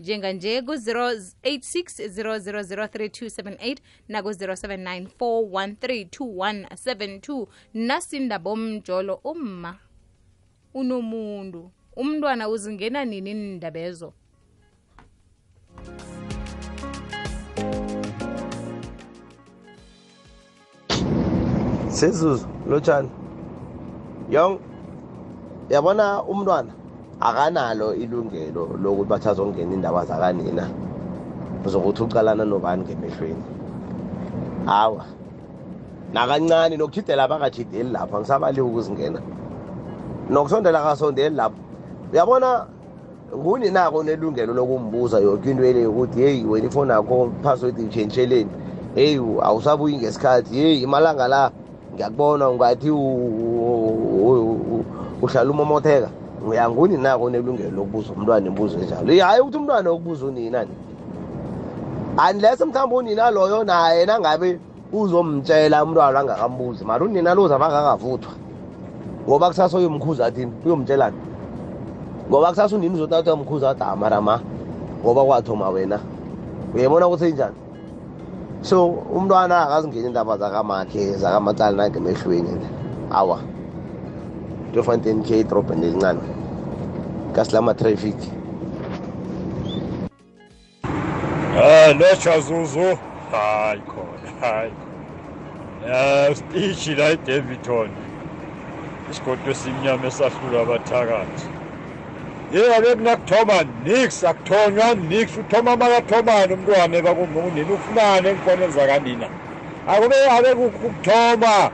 njenganje 0.00 0.62
ku-086 0.62 2.08
0003278 2.08 3.76
naku-079 4.08 5.06
4132172 5.18 7.46
nasindaba 7.74 8.50
omjolo 8.50 9.20
umma. 9.24 9.78
Unomuntu 10.74 11.70
umntwana 11.96 12.48
uzingena 12.48 13.04
nini 13.04 13.30
indabezo 13.30 14.12
sezuzu 21.88 22.46
lotshani. 22.68 23.10
Yong 24.30 24.60
yabona 25.70 26.22
umntwana 26.22 26.72
akanalo 27.20 27.94
ilungelo 27.94 28.76
lokuthi 28.82 29.08
bathi 29.08 29.28
azongena 29.28 29.74
indaba 29.74 30.04
zakanina 30.04 30.68
zokuthi 31.64 32.02
ucalana 32.02 32.44
nobani 32.44 32.84
ngemehlweni 32.84 33.44
hawa 34.66 35.04
nakancane 36.12 36.76
nokujidela 36.76 37.24
abakajideli 37.24 37.90
lapho 37.90 38.16
angisabaliwe 38.16 38.68
ukuzingena 38.68 39.20
nokusondela 40.30 40.82
kasondeli 40.82 41.36
lapho 41.36 41.56
uyabona 42.12 42.66
nguni 43.36 43.70
nako 43.70 44.02
nelungelo 44.02 44.54
lokumbuza 44.54 45.18
yoke 45.18 45.50
into 45.50 45.64
ele 45.64 45.82
yokuthi 45.82 46.20
heyi 46.20 46.44
wena 46.44 46.66
ifoni 46.66 46.90
yakho 46.90 47.32
password 47.42 47.78
itshentsheleni 47.78 48.50
heyi 48.94 49.16
awusabuyi 49.42 49.96
ngesikhathi 49.96 50.54
heyi 50.54 50.82
imalanga 50.82 51.28
la 51.28 51.52
ngiyakubona 51.94 52.50
ungathi 52.50 52.90
uhlala 55.22 55.50
umomotheka 55.50 56.10
uyanguni 56.46 56.96
nako 56.96 57.30
nelungelo 57.30 57.70
lokubuza 57.70 58.12
umntwana 58.12 58.46
imbuzo 58.46 58.78
enjalo. 58.78 59.24
Hayi 59.24 59.40
ukuthi 59.40 59.58
umntwana 59.58 59.90
okubuza 59.90 60.26
unina 60.26 60.64
ni? 60.64 60.74
Unless 62.30 62.60
mhlawumbe 62.60 62.96
unina 62.96 63.30
loyo 63.30 63.64
naye 63.64 64.06
nangabe 64.06 64.58
uzomtshela 64.92 65.84
umntwana 65.84 66.20
angakambuzi 66.20 66.84
mari 66.84 67.04
unina 67.04 67.34
lo 67.34 67.48
zabe 67.48 67.64
angakavuthwa 67.64 68.32
ngoba 69.28 69.48
kusasa 69.48 69.78
uyomkhuza 69.78 70.26
athini 70.26 70.52
uyomtshelani 70.64 71.16
ngoba 72.28 72.48
kusasa 72.48 72.76
unini 72.76 72.94
uzothatha 72.94 73.34
umkhuza 73.34 73.70
athi 73.70 73.82
amara 73.82 74.20
ma 74.20 74.40
ngoba 75.02 75.24
kwathoma 75.24 75.68
wena. 75.70 75.98
Uyabona 76.74 77.06
ukuthi 77.06 77.24
enjani 77.24 77.56
so 78.62 78.86
umntwana 78.88 79.62
akazingeni 79.62 80.06
indaba 80.06 80.36
zakamakhe 80.38 81.16
zakamacala 81.16 81.76
nangemehlweni 81.76 82.66
awa 83.10 83.38
tofanten 84.74 85.22
khe 85.22 85.40
idrobheni 85.40 85.86
elincane. 85.86 86.39
Kasilama 87.32 87.74
traffic 87.74 88.16
Ah, 91.56 91.92
lotsha 91.94 92.40
zuzu. 92.40 92.98
Hayi 93.32 93.82
khona, 93.82 94.30
hayi. 94.40 94.72
Ya, 95.86 96.34
stichi 96.34 96.94
la 96.96 97.10
eDavidton. 97.10 97.90
Isigodo 99.10 99.54
simnyama 99.54 100.06
esahlula 100.06 100.60
abathakathi. 100.62 101.46
Yebo 102.52 102.80
bekunakuthoma 102.82 103.64
nix 103.84 104.24
akuthonywa 104.24 104.94
nix 104.94 105.36
uthoma 105.36 105.76
makathomani 105.76 106.54
umntwana 106.54 106.96
ebakunini 106.98 107.72
ufunane 107.72 108.28
enkoneni 108.30 108.72
zakanina. 108.72 109.28
Akube 109.88 110.16
abe 110.30 110.52
ukuthoma 110.52 111.70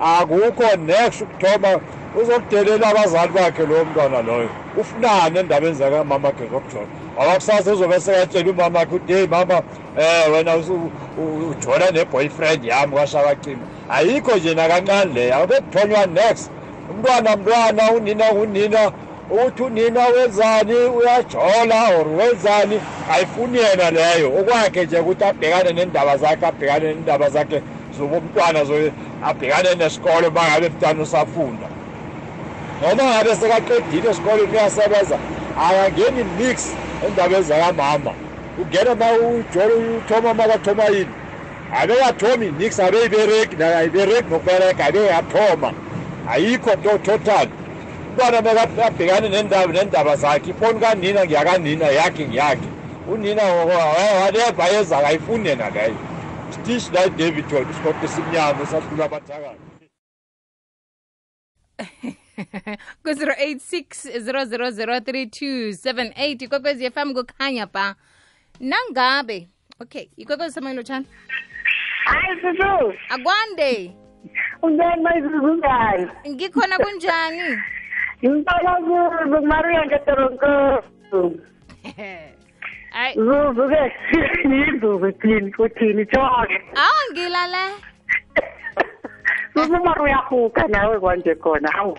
akukho 0.00 0.76
next 0.76 1.20
ukuthoma 1.22 1.80
uzokudelela 2.22 2.88
abazali 2.88 3.32
bakhe 3.32 3.66
lowo 3.66 3.84
mntwana 3.84 4.22
loyo. 4.22 4.50
Ufunane 4.76 5.40
endabeni 5.40 5.74
zakamama 5.74 6.28
akhe 6.28 6.46
zokujona 6.48 6.86
ngoba 7.14 7.34
kusasa 7.34 7.72
uzobe 7.72 8.00
sekatshela 8.00 8.50
umama 8.50 8.80
akhe 8.80 8.94
uthi 8.94 9.12
heyi 9.12 9.26
mama 9.28 9.62
um 9.96 10.32
wena 10.32 10.56
usu- 10.56 10.92
u- 11.16 11.48
ujona 11.48 11.90
ne-boyfriend 11.90 12.64
yami 12.64 12.92
kwashakacima 12.92 13.66
ayikho 13.88 14.36
nje 14.36 14.54
nakancane 14.54 15.12
leyo 15.14 15.36
akube 15.36 15.60
kuthonywa 15.60 16.06
next. 16.06 16.50
Umntwana 16.90 17.36
mntwana 17.36 17.92
unina 17.92 18.32
unina 18.32 18.92
ukuthi 19.30 19.62
unina 19.62 20.06
wenzani? 20.06 20.74
Uyajola 20.74 21.98
or 21.98 22.08
wenzani? 22.08 22.82
Ayifuni 23.08 23.58
yena 23.58 23.90
leyo. 23.90 24.34
Okwakhe 24.40 24.84
nje 24.84 24.98
ukuthi 24.98 25.24
abhekane 25.24 25.72
nendaba 25.72 26.16
zakhe 26.16 26.46
abhekane 26.46 26.94
nendaba 26.94 27.30
zakhe 27.30 27.62
zobumntwana 27.98 28.64
zo- 28.64 28.92
abhekane 29.22 29.74
nesikole 29.74 30.26
uma 30.28 30.42
ngabe 30.50 30.68
mntwana 30.68 31.02
usafunda. 31.02 31.68
Noma 32.80 33.04
ngabe 33.04 33.36
sekaqedile 33.36 34.10
esikoleni 34.10 34.52
uyasebenza 34.52 35.18
akangeni 35.56 36.24
mix 36.24 36.78
endabeni 37.06 37.44
zakamama. 37.44 38.14
Ungena 38.58 38.94
ma 38.96 39.12
ujole 39.12 39.74
uthoma 39.98 40.34
makathoma 40.34 40.86
yini? 40.86 41.14
Abekathomi 41.70 42.52
nix 42.52 42.80
abeyibereki 42.80 43.56
naye 43.56 43.76
ayibereki 43.76 44.30
nokubereka 44.30 44.86
abeyathoma 44.86 45.74
ayikho 46.32 46.72
nto 46.76 46.98
total. 46.98 47.48
Umntwana 48.08 48.42
bekabhekane 48.42 49.28
nendaba 49.30 49.72
nendaba 49.72 50.16
zakhe 50.16 50.50
ifoni 50.50 50.80
kanina 50.80 51.24
ngiyakanina 51.26 51.86
yakhe 51.86 52.28
ngiyakhe. 52.28 52.68
Unina 53.06 53.44
whatever 54.22 54.68
yezaka 54.74 55.08
ayifuni 55.08 55.48
yena 55.48 55.70
leyo. 55.70 55.98
Stish 56.50 56.92
la 56.92 57.08
davidton 57.10 57.70
isikoti 57.70 58.06
esimnyama 58.06 58.62
esahlula 58.62 59.04
abathakazi 59.06 59.66
ku-086 63.04 64.18
0003278 64.18 66.44
ikwekwezi 66.44 66.90
fm 66.90 67.14
kukhanya 67.14 67.66
ba 67.66 67.94
nangabe 68.60 69.48
okay 69.80 70.08
ikwekwezi 70.16 70.54
samayelotshana 70.54 71.04
hayi 72.08 72.40
susu 72.40 72.94
akwande. 73.08 73.92
Unjani 74.62 75.02
mayizuzu 75.02 75.54
njani 75.54 76.08
ngikhona 76.28 76.78
kunjani? 76.78 77.58
Ngimthola 78.24 78.80
maria 79.42 79.86
ngetoronko 79.86 80.82
ayi 82.98 83.14
zuzu 83.14 83.68
ke 83.68 83.92
yinzuzu 84.48 85.12
thini 85.12 85.54
uthini 85.58 86.06
tshoke 86.06 86.60
awu 86.74 87.12
ngilale. 87.12 87.74
Zuzu 89.54 89.84
mari 89.84 90.00
uyahuka 90.02 90.68
nawe 90.68 91.00
kwanje 91.00 91.34
khona 91.34 91.70
hawu 91.72 91.98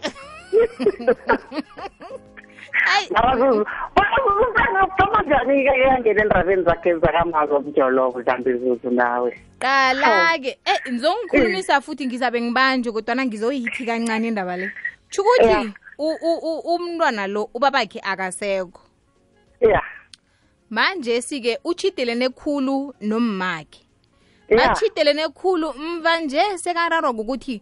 ayi 2.96 3.10
nawa 3.12 3.38
zuzu 3.38 3.66
wena 3.96 4.18
zuzu 4.26 4.46
uthoma 4.94 5.24
njani-ke 5.24 5.80
yangena 5.80 6.22
endabeni 6.22 6.64
zakhe 6.64 6.96
zakamazo 7.00 7.60
mjolovo 7.60 8.20
mhlambe 8.20 8.54
zuzu 8.58 8.90
nawe 8.92 9.40
qala-ke 9.60 10.60
eh 10.66 10.80
ngizongikhulumisa 10.94 11.82
futhi 11.82 12.06
ngizabe 12.08 12.42
ngibanje 12.42 12.92
kodwana 12.92 13.26
ngizoyithi 13.26 13.86
kancane 13.86 14.28
indaba 14.28 14.58
le. 14.58 14.72
Tshukuthi 15.10 15.44
Yeah. 15.48 15.66
u- 15.98 16.20
u- 16.22 16.40
u- 16.44 16.76
umntwana 16.76 17.28
lo 17.28 17.50
ubabakhe 17.54 18.00
akasekho. 18.04 18.82
Ya 19.62 19.82
manje 20.70 21.22
sike 21.22 21.60
uchidelene 21.64 22.30
khulu 22.30 22.94
nommakhe. 23.02 23.82
Ya 24.50 24.58
bachidelene 24.58 25.28
khulu 25.30 25.74
mva 25.74 26.20
nje 26.20 26.58
sekararwa 26.58 27.10
ukuthi 27.10 27.62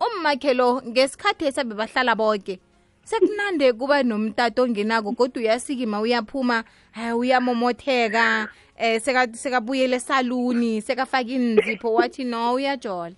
ummakhe 0.00 0.54
lo 0.54 0.82
ngesikhathi 0.88 1.46
esabe 1.46 1.74
bahlala 1.74 2.14
bonke 2.14 2.58
sekunande 3.04 3.72
kuba 3.72 4.02
nomtato 4.02 4.62
ongenako 4.62 5.12
kodwa 5.12 5.40
uyasikima 5.42 6.00
uyaphuma 6.00 6.64
hayi 6.92 7.12
uyamomotheka 7.12 8.48
eh 8.76 9.00
seka 9.00 9.26
sekabuyela 9.32 9.96
esaluni 9.96 10.82
sekafaka 10.82 11.30
inzipho 11.30 11.94
wathi 11.94 12.24
no 12.24 12.54
uyajola. 12.54 13.14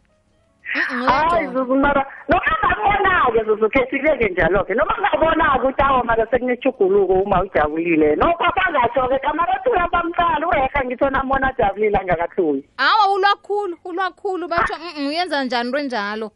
Mm, 0.74 0.82
mm, 0.96 1.06
hayi 1.06 1.46
uyajola. 1.46 1.52
zuzu 1.52 1.74
mara 1.74 2.06
noma 2.28 2.52
ngabona-ke 2.64 3.44
zuzu 3.44 3.68
khethileke 3.70 4.28
njalo-ke 4.28 4.74
noma 4.74 4.94
ngabona-ke 5.00 5.58
ukuthi 5.66 5.82
awa 5.82 6.04
mara 6.04 6.26
sekunechuguluko 6.30 7.12
uma 7.12 7.42
ujabulile 7.42 8.16
nopapa 8.16 8.70
ngatsho-ke 8.70 9.18
kamarathula 9.18 9.88
bamqala 9.92 10.46
ureha 10.48 10.84
ngitho 10.84 11.10
namona 11.10 11.48
ajabulile 11.48 11.98
angakathuli 11.98 12.64
awa 12.76 13.14
ulwakhulu 13.14 13.76
ulwakhulu 13.84 14.48
batsho 14.48 14.74
"Mm, 14.78 14.92
mm, 14.98 15.06
uyenza 15.08 15.44
njani 15.44 15.70
lwenjalo 15.70 16.30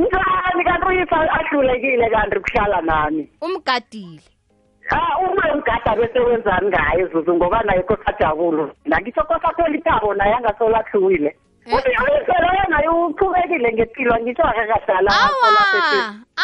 njani 0.00 0.64
kanti 0.64 0.86
uyisa 0.86 1.16
ahlulekile 1.38 2.10
kanti 2.10 2.40
kuhlala 2.40 2.80
nami. 2.80 3.30
Umgadile. 3.40 4.22
Ah, 4.90 5.18
uma 5.18 5.52
umgada 5.54 5.96
bese 5.96 6.18
wenzani 6.20 6.68
ngayo 6.68 7.08
zuzu 7.12 7.34
ngoba 7.34 7.62
naye 7.62 7.82
kosajabulo 7.82 8.70
nangitsho 8.84 9.22
kosatholiphabo 9.24 10.14
naye 10.14 10.34
angasolahluwile 10.34 11.36
Eh. 11.66 11.74
uthi 11.74 11.88
uyiselo 11.90 12.48
yena 12.58 12.92
uqhubekile 12.92 13.72
ngempilo 13.72 14.16
ngitsho 14.20 14.42
akakadala 14.42 15.10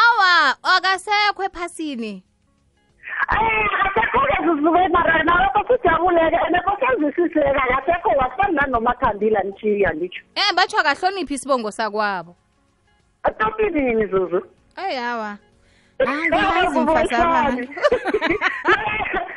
awa 0.03 0.57
akasekho 0.77 1.43
ephasini. 1.45 2.23
Akasekho-ke 3.29 4.37
zuzuke 4.45 4.89
mara 4.89 5.23
nawe 5.23 5.47
kosujabuleke 5.55 6.39
ene 6.47 6.61
kosenzisiseka 6.67 7.63
akasekho 7.63 8.09
wasani 8.09 8.55
nanomakhambila 8.57 9.41
nitshiya 9.43 9.93
nditsho 9.93 10.23
eh 10.35 10.55
batsho 10.57 10.79
akahloniphi 10.79 11.35
isibongo 11.35 11.71
sakwabo 11.71 12.37
atambili 13.23 13.93
imizuzu 13.93 14.43
eyi 14.89 14.97
hawa. 14.97 15.37
Eh, 15.99 16.09
eh, 16.09 16.15
Angibazi 16.15 16.81
mfazi 16.81 17.15
abantu 17.15 17.69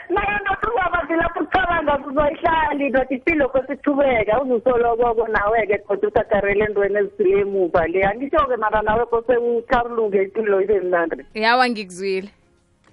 naye 0.09 0.39
nokukwaba 0.45 1.05
phela 1.07 1.29
kucabanga 1.29 1.97
kuzoyihlali 1.97 2.89
nothi 2.89 3.21
silokho 3.25 3.63
sithubeka 3.67 4.41
uzusolokoko 4.41 5.27
nawe-ke 5.27 5.77
kodwa 5.77 6.07
utakarele 6.09 6.63
entweni 6.65 6.97
ezisile 6.97 7.39
emuva 7.39 7.87
le 7.87 8.03
angisho-ke 8.03 8.57
mara 8.57 8.81
nawe 8.81 9.05
kosewutharuluke 9.05 10.23
impilo 10.23 10.61
ibe 10.61 10.79
mnandi 10.79 11.25
yawa 11.33 11.69
ngikuzwile. 11.69 12.29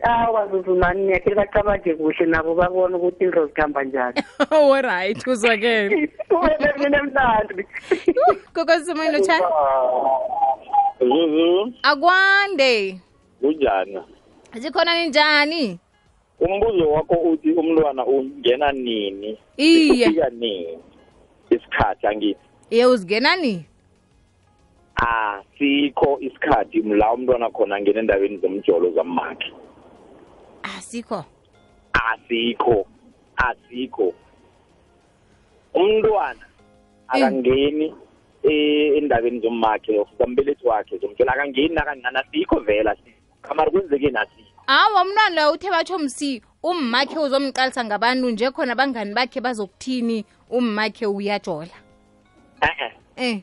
Awa 0.03 0.49
zuzumani 0.49 1.11
yakhe 1.11 1.35
bacabange 1.35 1.95
kuhle 1.95 2.27
nabo 2.27 2.55
babona 2.55 2.97
ukuthi 2.97 3.25
into 3.25 3.47
zihamba 3.47 3.85
njani? 3.85 4.23
Oright 4.50 5.27
uzwakele 5.27 6.11
wena 6.31 6.73
mina 6.79 7.03
mnandi 7.03 7.67
Zuzu, 11.02 11.72
akwande 11.82 13.00
kunjani? 13.40 13.99
zikhona 14.54 14.94
ninjani 15.04 15.78
Umbuzo 16.40 16.90
wakho 16.90 17.14
uthi 17.14 17.52
umntwana 17.52 18.06
ungena 18.06 18.72
nini? 18.72 19.38
iye 19.56 20.06
Ufika 20.08 20.28
nini? 20.31 20.78
Isikhathi 21.50 22.06
angithi. 22.06 22.40
ye 22.70 22.87
uzingena 22.87 23.37
nini 23.37 23.64
Ah, 25.04 25.43
sikho 25.58 26.19
isikhathi 26.20 26.82
la 26.82 27.12
umntwana 27.12 27.50
khona 27.50 27.81
ngena 27.81 28.00
endaweni 28.00 28.37
zomjolo 28.38 28.90
zamakhe. 28.90 29.52
asikho 30.62 31.25
Asikho. 31.93 32.87
Asikho. 33.37 34.14
Umntwana 35.75 36.40
akangeni 37.08 37.84
eh 37.84 37.93
endabeni 38.43 39.41
zomakhe 39.41 39.99
of 39.99 40.09
zombelethi 40.19 40.67
wakhe 40.67 40.99
zomtshela 40.99 41.33
akangeni 41.33 41.75
nakancane 41.75 42.19
asikho 42.19 42.61
vela 42.61 42.97
kamari 43.43 43.71
kwenzeke 43.71 44.11
nasikho. 44.11 44.62
awa 44.67 45.03
umntwana 45.03 45.37
loyo 45.37 45.53
uthe 45.53 45.71
batsho 45.71 45.99
msi 45.99 46.43
ummakhe 46.62 47.19
uzomqalisa 47.19 47.85
ngabantu 47.85 48.31
nje 48.31 48.50
khona 48.50 48.73
abangani 48.73 49.15
bakhe 49.15 49.41
bazokuthini? 49.41 50.25
Ummakhe 50.50 51.06
uyajola. 51.06 51.77
Eh 52.62 52.93
eh. 53.17 53.41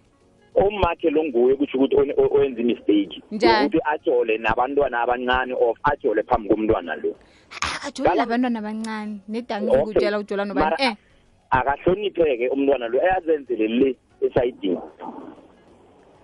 ummakhe 0.55 1.09
lo 1.09 1.23
nguye 1.23 1.55
kusho 1.55 1.77
ukuthi 1.77 2.13
owenza 2.17 2.61
imistake. 2.61 3.21
Ukuthi 3.31 3.79
ajole 3.83 4.37
nabantwana 4.37 5.01
abancane 5.01 5.53
of 5.53 5.77
ajole 5.83 6.23
phambi 6.23 6.49
komntwana 6.49 6.95
lo. 6.95 7.15
Ajolile 7.87 8.21
abantwana 8.21 8.59
abancane. 8.59 9.19
Nedangi 9.27 9.69
ukutshela 9.69 10.19
ujola 10.19 10.45
nobani? 10.45 10.75
Eh 10.79 10.95
akahlonipheke 11.49 12.49
umntwana 12.49 12.87
lo 12.87 13.01
ayazenzele 13.01 13.67
le 13.67 13.95
esayidini 14.21 14.79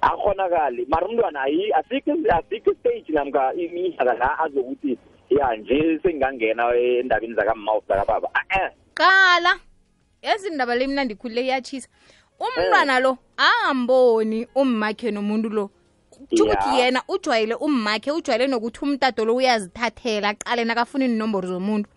akhonakali 0.01 0.85
mara 0.89 1.07
umntwana 1.07 1.41
ayi- 1.41 1.73
asikho 1.73 2.73
stage 2.79 3.05
namka 3.13 3.53
iminyaka 3.53 4.13
la 4.13 4.39
azokuthi 4.39 4.97
ya 5.29 5.55
nje 5.55 5.99
sengingangena 6.03 6.75
endabeni 6.75 7.33
zakamma 7.33 7.71
zakababa. 7.87 8.29
Eh. 8.49 8.71
Qala. 8.93 9.59
Yazi 10.21 10.47
indaba 10.47 10.75
le 10.75 10.87
mnandi 10.87 11.15
khulu 11.15 11.35
le 11.35 11.41
iyatshisa 11.41 11.89
umntwana 12.39 12.99
lo 12.99 13.17
angamboni 13.37 14.47
ummakhe 14.55 15.11
nomuntu 15.11 15.49
lo. 15.49 15.69
Ukuthi 16.31 16.79
yena 16.79 17.01
ujwayele 17.07 17.55
ummakhe 17.55 18.11
ujwayele 18.11 18.47
nokuthi 18.47 18.79
umtato 18.85 19.25
lo 19.25 19.35
uyazithathela 19.35 20.29
aqale 20.29 20.65
nakafuna 20.65 21.05
inomboro 21.05 21.47
zomuntu 21.47 21.89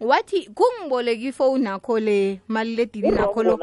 wathi 0.00 0.50
kungiboleka 0.54 1.22
ifowuni 1.28 1.64
nakho 1.64 1.98
le 2.00 2.40
maliledini 2.48 3.10
nakho 3.10 3.42
lo. 3.42 3.58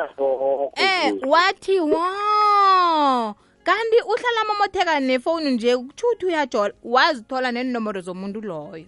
eh 0.76 1.14
wathi 1.28 1.80
wo. 1.80 3.36
Kanti 3.64 3.98
uhlala 4.06 4.46
momotheka 4.48 5.00
nefowuni 5.00 5.52
nje 5.52 5.78
kuthuthi 5.78 6.26
uyajola 6.26 6.74
wazithola 6.84 7.52
nenomboro 7.52 8.02
zomuntu 8.02 8.42
loyo. 8.42 8.86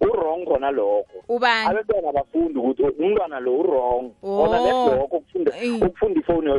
Urong 0.00 0.44
khona 0.46 0.70
lokho. 0.70 1.24
Abantwana 1.36 2.12
bafundi 2.12 2.58
ukuthi 2.58 2.82
umntwana 2.82 3.40
lo 3.40 3.58
urong 3.58 4.12
ona 4.22 4.60
nelokho 4.60 4.96
lokho 4.96 5.16
ukufunda 5.16 5.52
Eh. 5.62 5.74
ukufunda 5.82 6.20
ifowuni 6.20 6.50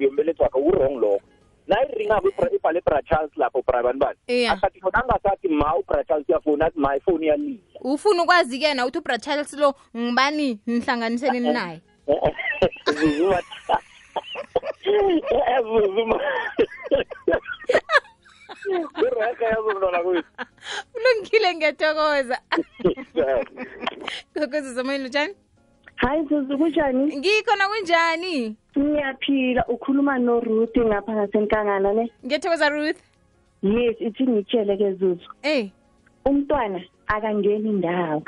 yombelethi 0.00 0.42
wakhe 0.42 0.58
urong 0.58 0.96
lokho 1.00 1.20
nayirinabe 1.66 2.28
ipale 2.52 2.78
e 2.78 2.82
brachance 2.86 3.32
lapho 3.36 3.62
bra 3.62 3.78
abantu 3.80 3.98
bani 3.98 4.46
asathi 4.46 4.80
khona 4.80 5.02
angasathi 5.04 5.48
ma 5.48 5.76
ubrachance 5.76 6.24
uyafoni 6.28 6.62
athi 6.64 6.78
ma 6.78 6.96
ifoni 6.96 7.26
yalile 7.26 7.60
ufuna 7.80 8.22
ukwazi-ke 8.22 8.72
uthi 8.72 8.80
ukuthi 8.82 8.98
ubrachance 8.98 9.56
lo 9.56 9.74
ngibani 9.96 10.58
nihlanganiseni 10.66 11.40
naye? 11.40 11.80
Zuzuma 12.98 13.40
ngiyathokoza. 21.56 22.38
Kokozizomani 24.34 25.04
lutshani 25.04 25.34
hayi 26.08 26.24
zuzu 26.28 26.58
kunjani? 26.58 27.16
Ngikhona 27.16 27.68
kunjani 27.68 28.56
ngiyaphila 28.78 29.66
ukhuluma 29.66 30.18
noruth 30.18 30.78
ngapha 30.78 31.12
ngasenkangala 31.12 31.92
ne. 31.92 32.10
Ngiyathokoza 32.24 32.68
ruth. 32.68 33.00
Yes 33.62 33.96
ithi 34.00 34.26
ngitshele 34.26 34.76
ke 34.76 34.92
zuzu. 34.92 35.30
Ey 35.42 35.72
umntwana 36.26 36.80
akangeni 37.06 37.68
indawo 37.70 38.22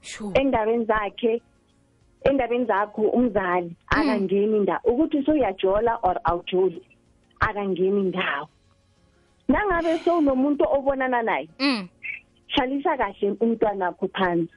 sure 0.00 0.40
endabeni 0.40 0.84
zakhe 0.84 1.42
endabeni 2.24 2.64
zakho 2.64 3.02
umzali 3.02 3.72
akangeni 3.88 4.56
indawo 4.56 4.80
ukuthi 4.84 5.24
soyajola 5.24 5.98
or 6.02 6.20
awujoli 6.24 6.82
akangeni 7.40 8.00
indawo 8.00 8.48
nangabe 9.48 9.98
sowunomuntu 10.04 10.64
obonana 10.76 11.22
naye 11.22 11.48
mm 11.58 11.88
hlalisa 12.52 12.96
kahle 12.96 13.36
umntwana 13.40 13.86
wakho 13.86 14.08
phansi. 14.08 14.52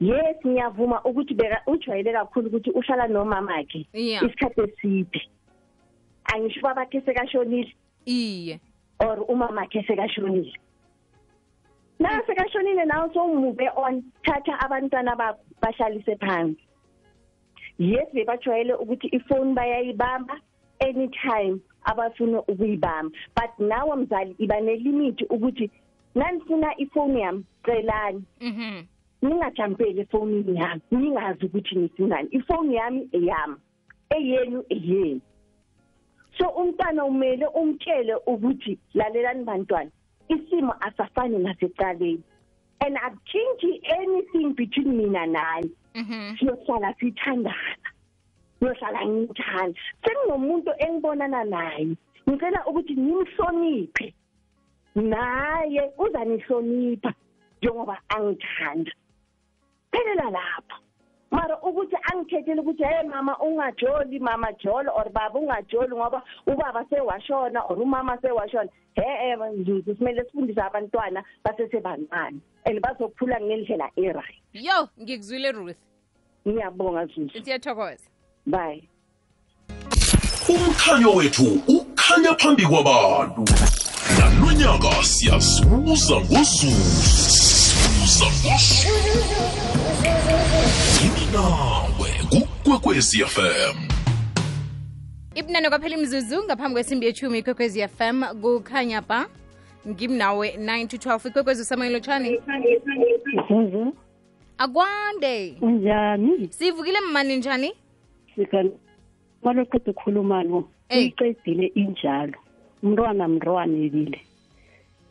Yes 0.00 0.36
ngiyavuma 0.46 1.02
ukuthi 1.04 1.34
beka 1.34 1.62
ujwayele 1.66 2.12
kakhulu 2.12 2.46
ukuthi 2.46 2.70
uhlala 2.70 3.06
nomamakhe. 3.08 3.86
Yeah. 3.92 4.24
isikhathi 4.24 4.60
eside. 4.60 5.20
Angisho 6.24 6.60
babakhe 6.60 7.00
sekashonile. 7.00 7.74
Iye. 8.06 8.60
Or 8.98 9.18
umamakhe 9.28 9.84
sekashonile. 9.86 10.52
Na 11.98 12.22
sekashonile 12.26 12.84
nawe 12.84 13.14
sowumove 13.14 13.68
on 13.76 14.02
thatha 14.24 14.58
abantwana 14.60 15.16
bakho 15.16 15.40
bahlalise 15.62 16.16
phansi. 16.16 16.60
Yes 17.78 18.08
bebajwayele 18.14 18.74
ukuthi 18.74 19.08
ifoni 19.08 19.54
bayayibamba 19.54 20.40
anytime 20.80 21.60
abafuna 21.84 22.42
ukuyibamba. 22.48 23.10
But 23.34 23.58
nawe 23.58 23.96
mzali 23.96 24.34
iba 24.38 24.60
nelimit 24.60 25.22
ukuthi 25.30 25.70
nanifuna 26.14 26.76
ifoni 26.78 27.20
yami 27.20 27.44
celani 27.64 28.24
mhm. 28.40 28.82
Ningajampeli 29.22 30.00
efonini 30.00 30.56
yami 30.60 30.82
ningazi 30.90 31.46
ukuthi 31.46 31.74
nifunani 31.74 32.28
ifoni 32.30 32.74
yami 32.74 33.08
eyami 33.12 33.56
eyenu 34.10 34.64
eyenu. 34.68 35.20
So 36.38 36.48
umntwana 36.48 37.04
umele 37.04 37.46
umtshele 37.46 38.14
ukuthi 38.26 38.78
lalelani 38.94 39.44
bantwana 39.44 39.90
isimo 40.28 40.74
asafani 40.80 41.38
nasecaleni. 41.38 42.22
And 42.80 42.96
akutshintshi 42.96 43.80
anything 43.98 44.54
between 44.54 44.96
mina 44.96 45.26
nani. 45.26 45.70
Mhm. 45.94 46.38
Siyohlala 46.38 46.94
sithandana 46.98 47.76
siyohlala 48.58 49.06
ngithanda. 49.06 49.80
Senginomuntu 50.02 50.70
engibonana 50.78 51.44
naye 51.44 51.96
ngicela 52.28 52.66
ukuthi 52.66 52.94
nimhloniphe. 52.94 54.14
Naye 54.94 55.92
uzanihlonipha 55.98 57.14
njengoba 57.58 57.98
angithanda. 58.08 58.92
Phelela 60.20 60.30
lapho 60.30 60.76
mara 61.30 61.56
ukuthi 61.62 61.96
angikhethele 62.12 62.60
ukuthi 62.60 62.84
hey 62.84 63.08
mama 63.08 63.38
ungajoli 63.38 64.18
mama 64.18 64.52
jolo 64.52 64.92
or 64.96 65.10
baba 65.10 65.38
ungajoli 65.38 65.96
ngoba 65.96 66.22
ubaba 66.46 66.84
sewashona 66.90 67.60
or 67.68 67.76
umama 67.76 68.18
sewashona. 68.20 68.68
He 68.94 69.02
eh 69.02 69.38
nzuzu 69.38 69.94
kumele 69.94 70.24
sifundise 70.24 70.60
abantwana 70.60 71.22
basesebancane 71.44 72.40
and 72.66 72.82
bazokhula 72.82 73.40
ngendlela 73.40 73.90
e-right. 73.96 74.42
Yo 74.52 74.88
ngikuzwile 75.00 75.52
ruth. 75.52 75.76
Ngiyabonga 76.48 77.06
zuzu. 77.06 77.44
Siyathokoza. 77.44 78.04
Bye. 78.46 78.88
Umkhanyo 80.48 81.14
wethu 81.14 81.62
ukhanya 81.68 82.34
phambi 82.34 82.66
kwabantu. 82.66 83.44
Nalonyaka 84.18 85.02
siyazuza 85.02 86.20
ngozuza 86.20 87.59
ngozuza 88.00 88.26
yimi 91.02 91.24
nawe 91.32 92.10
kukwekwezi 92.30 93.24
fm 93.24 93.76
ibunane 95.34 95.68
kwaphela 95.68 95.96
imzuzu 95.96 96.44
ngaphambi 96.44 96.74
kwesimbi 96.74 97.06
yethumi 97.06 97.38
ikwekwezi 97.38 97.88
fm 97.88 98.22
kukhanya 98.42 99.00
ba 99.02 99.26
ngimnawe 99.88 100.48
9 100.58 100.86
to 100.86 100.96
12 100.96 101.28
ikwekwezi 101.28 101.62
usamoyelo 101.62 101.94
lotshani 101.96 102.40
Zuzu, 103.48 103.94
akwande 104.58 105.54
unjani? 105.60 106.48
sivukile 106.50 107.00
mmani 107.00 107.36
njani 107.36 107.72
Sikani 108.34 108.70
maloqeda 109.42 109.90
ukukhuluma 109.90 110.42
lo. 110.42 110.68
Uyiqedile 110.90 111.66
injalo. 111.66 112.38
Umntwana 112.82 113.28
mntwana 113.28 113.78
ebile. 113.78 114.20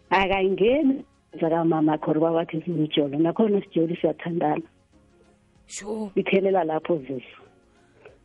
Akangeni 0.09 1.03
zakamama 1.41 1.97
khori 1.97 2.19
wathi 2.19 2.59
zimjolo. 2.59 3.17
Nakhona 3.19 3.61
sijoli 3.61 3.95
siyathandana. 3.95 4.61
sure 5.67 6.11
iphelela 6.15 6.63
lapho 6.63 6.97
zizo 6.97 7.37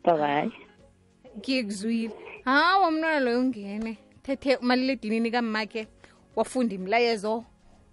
babayi 0.03 0.51
ngikuzwile. 1.37 2.13
Hawa 2.45 2.87
umntwana 2.87 3.19
loyo 3.19 3.39
ungene. 3.39 3.97
Thethe 4.23 4.55
umaliledinini 4.55 5.31
kammakhe 5.31 5.87
wafunda 6.35 6.75
imlayezo 6.75 7.43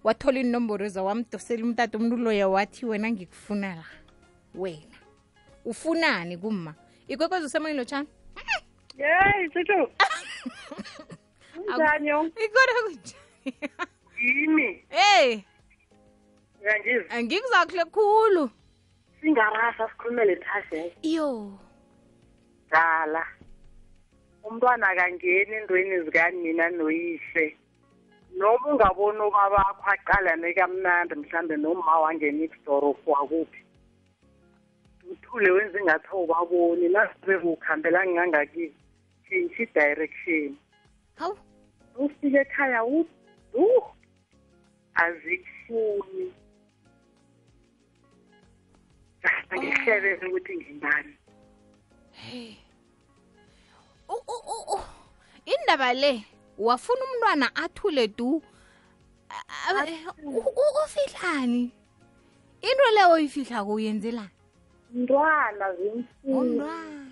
wathola 0.05 0.41
inomboro 0.41 0.89
zawamdosela 0.89 1.65
umtata 1.65 1.99
umuntu 1.99 2.17
loya 2.17 2.49
wathi 2.49 2.87
wena 2.87 3.11
ngikufuna 3.11 3.75
la. 3.75 3.85
Wena. 4.55 4.97
Ufunani 5.65 6.37
kumma? 6.37 6.75
Ikwekwezi 7.09 7.47
usemoyini 7.47 7.79
lotshani 7.79 8.09
yeyi 8.99 9.51
sithu 9.53 9.73
ikona 12.45 12.73
kunjani 12.85 13.17
yimi 14.23 14.85
hey! 14.89 15.43
Uyangizi 16.63 17.05
angikuzakuhle 17.11 17.85
khulu. 17.85 18.51
Singarasa 19.21 19.89
sikhulumele 19.89 20.37
phasi 20.37 20.93
iyo 21.03 21.59
dala. 22.71 23.27
Umntwana 24.45 24.89
akangeni 24.89 25.55
endweni 25.55 26.05
zikanina 26.05 26.71
noyise. 26.71 27.57
Noma 28.37 28.67
ungaboni 28.73 29.21
ubabakho 29.21 29.91
aqalane 29.91 30.55
kamnandi 30.55 31.15
mhlambe 31.15 31.57
noma 31.57 32.01
wangena 32.01 32.45
ikudoro 32.45 32.97
wakuphi 33.07 33.63
uthule 35.13 35.51
wenza 35.51 35.81
ingathi 35.81 36.09
awubaboni 36.13 36.89
nabe 36.89 37.39
kukhambela 37.39 38.07
ngangakini 38.07 38.75
change 39.29 39.55
i-direction. 39.63 40.57
Hawu. 41.15 41.39
Ufike 41.97 42.37
ekhaya 42.37 42.85
udu 42.85 43.83
azikufuni. 44.95 46.33
Angihlebele 49.51 50.27
ukuthi 50.29 50.57
ngingani 50.57 51.17
U- 54.09 54.25
u- 54.29 54.45
u- 54.55 54.75
u- 54.77 54.85
indaba 55.45 55.93
le 55.95 56.25
wafuna 56.59 57.01
umntwana 57.05 57.57
athule 57.57 58.09
du? 58.09 58.43
Ufihlani? 60.85 61.73
Into 62.63 62.91
le 62.95 63.05
oyifihlako 63.07 63.73
uyenzelani 63.75 64.31
mntwana 64.95 65.67
umntwana. 66.25 67.07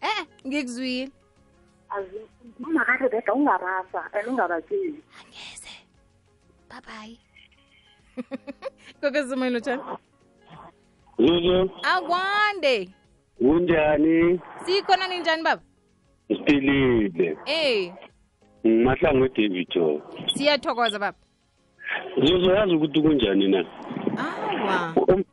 Eh 0.00 0.26
ngikuzwile. 0.46 1.10
Azimfuni. 1.90 2.28
Mama 2.58 2.84
kade 2.84 3.08
beda 3.08 3.32
ungarasa 3.34 4.00
and 4.14 4.26
ungabatsheli. 4.28 5.02
Angeze. 5.18 5.59
Babayi 6.70 7.18
kokezimayelo 9.00 9.60
tshani 9.60 9.82
Zuzu, 11.18 11.70
akwande 11.82 12.88
kunjani? 13.38 14.40
sikhona 14.64 15.08
ninjani 15.08 15.42
baba? 15.42 15.62
Siphilile. 16.28 17.36
e-david 18.64 19.76
o 19.78 20.00
siyathokoza 20.34 20.98
baba. 20.98 21.18
Zuzu 22.16 22.50
yazi 22.50 22.74
ukuthi 22.74 23.02
kunjani 23.02 23.48
na? 23.48 23.64
awa. 24.18 24.94
Um- 25.08 25.24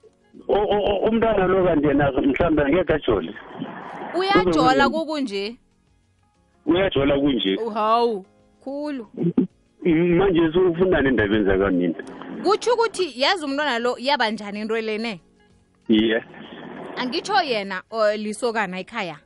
Umntwana 1.08 1.48
lo 1.48 1.66
kanje 1.66 1.94
na 1.94 2.12
mhlawumbe 2.12 2.62
angeke 2.64 2.94
ajole. 2.94 3.34
uyajola 4.18 4.90
kukunje 4.90 5.56
Uyajola 6.66 7.20
kunje. 7.20 7.58
hawu. 7.74 8.26
Khulu 8.64 9.08
Manje 9.86 10.52
sufundani 10.54 11.08
endabeni 11.08 11.46
zakanina. 11.46 11.94
kutsho 12.44 12.74
ukuthi 12.74 13.14
yazi 13.22 13.46
umntwana 13.46 13.80
lo 13.80 13.96
yabanjani 14.00 14.62
into 14.62 14.76
lene? 14.76 15.22
Ye. 15.88 16.24
Angitsho 16.98 17.42
yena 17.44 17.84
lisokana 18.18 18.80
ekhaya. 18.80 19.18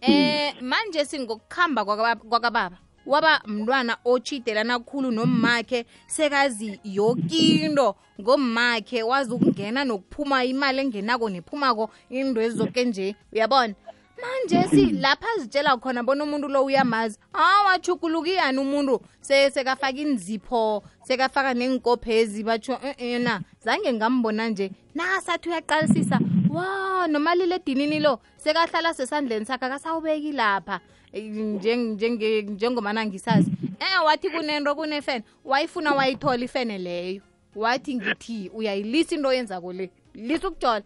Eh 0.00 0.54
manje 0.60 1.04
singokukhamba 1.04 1.84
kwakaba- 1.84 2.16
kwakababa 2.28 2.78
waba 3.06 3.40
mntwana 3.46 3.96
otshidelana 4.04 4.78
khulu 4.78 5.10
nommakhe 5.10 5.86
sekazi 6.06 6.80
yokinto 6.84 7.96
ngommakhe 8.20 9.02
wazi 9.02 9.32
ukungena 9.34 9.84
nokuphuma 9.84 10.44
imali 10.44 10.78
engenako 10.80 11.28
nephumako 11.30 11.90
into 12.10 12.40
ezizoke 12.40 12.84
nje 12.84 13.16
uyabona 13.32 13.74
manje 14.20 14.68
si 14.68 14.92
lapha 14.92 15.26
azitshela 15.36 15.76
khona 15.76 16.02
bona 16.02 16.24
umuntu 16.24 16.48
lo 16.48 16.64
uyamazi. 16.64 17.18
Awachuguluka 17.32 18.30
iyani 18.30 18.58
umuntu. 18.58 19.00
Sekafaka 19.20 19.98
inzipho 19.98 20.82
sekafaka 21.04 21.54
nenkophezi 21.54 22.42
batsho 22.42 22.78
eh 22.98 23.20
na. 23.20 23.40
Zange 23.64 23.92
ngambona 23.92 24.48
nje 24.48 24.70
nasathi 24.94 25.48
uyaqalisisa? 25.48 26.20
Wa 26.50 27.06
nomalile 27.08 27.54
edinini 27.54 28.00
lo 28.00 28.20
sekahlala 28.36 28.94
sesandleni 28.94 29.46
sakhe 29.46 29.64
akasawubeki 29.64 30.32
lapha. 30.32 30.80
Eh, 31.12 31.24
njengomana 31.24 33.06
ngisazi 33.06 33.50
um 33.80 34.04
wathi 34.04 34.30
kunento 34.30 34.74
kunefene. 34.74 35.24
Wayifuna 35.44 35.92
wayithola 35.92 36.44
ifene 36.44 36.78
leyo. 36.78 37.22
Wathi 37.54 37.94
ngithi 37.94 38.50
uyayilisa 38.54 39.14
into 39.14 39.28
oyenza 39.28 39.60
le. 39.60 39.90
Lisa 40.14 40.48
ukujola 40.48 40.82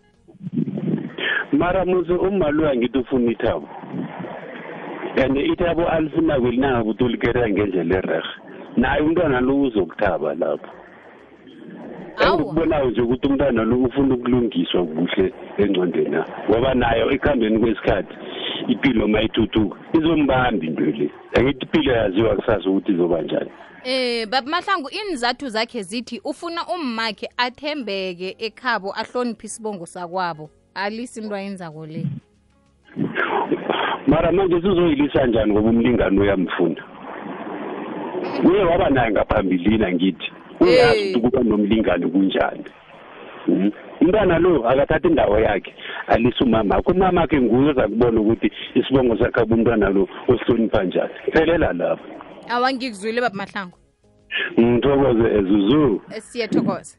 Mara 1.58 1.84
muzo 1.84 2.16
umaluya 2.16 2.76
ngithi 2.76 2.98
ufuna 2.98 3.30
ithabo. 3.32 3.68
Yani 5.16 5.40
ithabo 5.52 5.88
alifunako 5.88 6.50
linanga 6.50 6.80
ukuthi 6.82 7.04
ulikera 7.04 7.50
ngendlela 7.50 7.96
ererhe. 7.98 8.34
Naye 8.76 9.02
umntwana 9.02 9.40
lo 9.40 9.60
uzokuthaba 9.60 10.34
lapho. 10.34 10.70
awa 12.16 12.34
engikubonayo 12.34 12.90
nje 12.90 13.00
ukuthi 13.00 13.26
umntwana 13.26 13.64
lo 13.64 13.76
ufuna 13.76 14.14
ukulungiswa 14.14 14.86
kuhle 14.86 15.32
engcondweni 15.58 16.18
ngoba 16.48 16.74
nayo 16.74 17.10
ekuhambeni 17.14 17.58
kwesikhathi 17.58 18.14
impilo 18.68 19.08
mayithuthuka 19.08 19.76
izombamba 19.98 20.64
into 20.66 20.84
le 20.84 21.10
angithi 21.36 21.64
impilo 21.66 21.92
yaziwa 21.92 22.36
kusasa 22.36 22.70
ukuthi 22.70 22.92
izoba 22.92 23.22
njani 23.22 23.50
Eh 23.84 24.26
baba 24.28 24.50
Mahlangu 24.50 24.88
inizathu 24.90 25.48
zakhe 25.48 25.82
zithi 25.82 26.20
ufuna 26.24 26.66
ummakhe 26.74 27.28
athembeke 27.36 28.36
ekhabo 28.38 28.92
ahloniphe 28.96 29.46
isibongo 29.46 29.86
sakwabo 29.86 30.50
alisi 30.74 31.20
into 31.20 31.34
ayenzako 31.34 31.86
le? 31.86 32.06
Mara 34.06 34.32
manje 34.32 34.60
sizoyilisa 34.60 35.26
njani 35.26 35.52
ngoba 35.52 35.70
umlingani 35.70 36.20
uyamfuna 36.20 36.82
uye 38.44 38.64
waba 38.64 38.90
naye 38.90 39.10
ngaphambilini 39.10 39.84
angithi 39.84 40.32
uyazi 40.60 40.98
Eh. 41.00 41.16
ukuthi 41.16 41.18
ukuba 41.18 41.42
nomlingani 41.42 42.06
kunjani? 42.10 42.64
Mhm. 43.48 43.70
umntwana 44.00 44.38
lo 44.38 44.68
akathatha 44.68 45.08
indawo 45.08 45.38
yakhe. 45.40 45.74
Alise 46.06 46.44
umamakhe 46.44 46.92
umamakhe 46.92 47.40
nguye 47.40 47.70
oza 47.70 47.88
kubona 47.88 48.20
ukuthi 48.20 48.50
isibongo 48.74 49.16
sakhe 49.18 49.40
abumntwana 49.40 49.88
lo 49.90 50.08
usihlonipha 50.28 50.84
njani. 50.84 51.10
Phelela 51.32 51.72
lapho. 51.72 52.04
Awangikuzwile 52.48 53.20
baba 53.20 53.36
Mahlangu. 53.36 53.78
Ngithokoze 54.60 55.26
ezuzu 55.38 56.02
Eh, 56.16 56.22
siyathokoza. 56.22 56.96